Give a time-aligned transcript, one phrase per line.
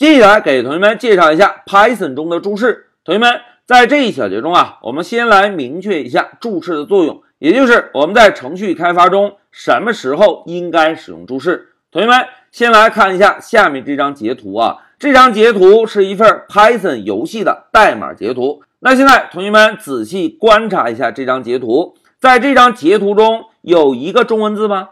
[0.00, 2.86] 接下来给同学们介绍一下 Python 中的注释。
[3.04, 11.72] 同学们在这一小节中啊，我们先来明确一下注释的作用，也就是我们在程序开发中什么时候应该使用注释。
[11.92, 18.62] 同学们先来看一下下面这张截图啊，这张截图是一份 Python 游戏的代码截图。
[18.78, 24.88] 那现在同学们仔细观察一下这张截图，在这张截图中有一个中文字吗？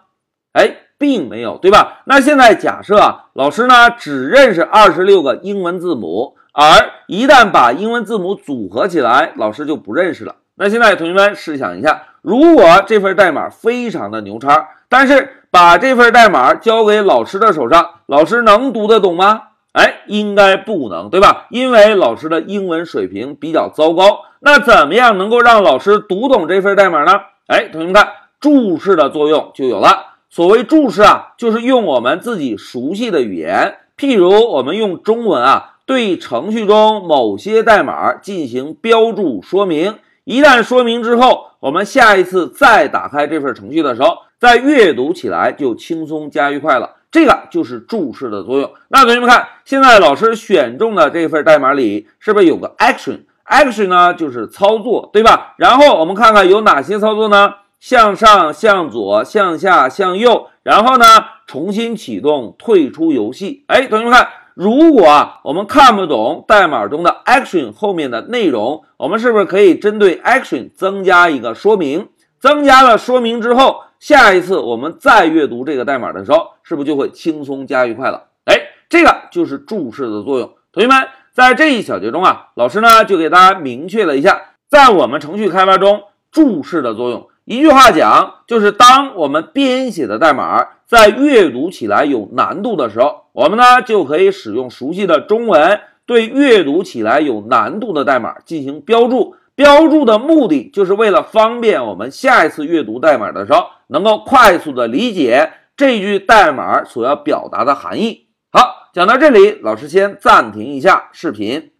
[0.53, 2.03] 哎，并没有，对吧？
[2.05, 10.35] 那现在假设啊，老师呢只认识二十六个英文字母，而一旦把英文字母组合起来，老师就不认识了。
[10.57, 19.43] 那现在同学们试想一下，如果这份代码非常的牛叉，但是把这份代码交给老师的手上，老师能读得懂吗？
[19.73, 21.47] 哎，应该不能，对吧？
[21.51, 24.23] 因为老师的英文水平比较糟糕。
[24.41, 27.13] 那怎么样能够让老师读懂这份代码呢？
[27.47, 28.09] 哎，同学们看，
[28.41, 30.08] 注释的作用就有了。
[30.31, 39.97] 所谓注释啊，就是用我们自己熟悉的语言，譬如我们用中文啊，对程序中某些代码进行标注说明。
[40.25, 46.97] 一旦说明之后，我们下一次再打开这份程序的时候，在阅读起来就轻松加愉快了。
[47.11, 48.71] 这个就是注释的作用。
[48.89, 55.55] 那同学们看，现在老师选中的这份代码里，是不是有个 action？action 呢，就是操作，对吧？
[55.57, 57.55] 然后我们看看有哪些操作呢？
[57.81, 61.05] 向上、向左、向下、向右，然后呢，
[61.47, 63.65] 重新启动、退出游戏。
[63.69, 72.09] 哎，同学们看，如果啊，我们看不懂代码中的 action 后面的内容，我们是不是可以针对 action 增加一个说明？
[72.41, 78.25] 增加了说明之后，下一次我们再阅读这个代码的时候，是不是就会轻松加愉快了？
[78.45, 78.55] 哎，
[78.89, 80.53] 这个就是注释的作用。
[80.73, 87.29] 同学们，在这一小节中啊，老师呢就给大家明确了一下，在我们程序开发中注释的作用。
[87.51, 99.35] 一句话讲，就是当我们编写的代码在阅读起来有难度的时候，我们呢就可以使用熟悉的中文对阅读起来有难度的代码进行标注。
[99.55, 108.27] 标注的目的就是为了方便我们下一次阅读代码的时候，能够快速的理解这句代码所要表达的含义。
[108.53, 111.71] 好，讲到这里，老师先暂停一下视频。